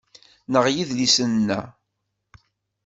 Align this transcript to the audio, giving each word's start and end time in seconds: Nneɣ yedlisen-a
Nneɣ 0.47 0.65
yedlisen-a 0.69 1.61